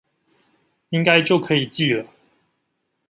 [0.89, 2.03] 應該就可以寄了